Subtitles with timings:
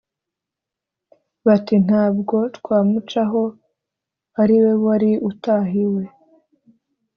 [1.45, 3.43] bati: “Nta bwo twamucaho
[4.41, 6.03] ari we wari utahiwe!”